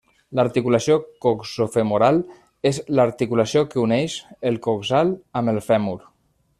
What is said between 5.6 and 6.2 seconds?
fèmur.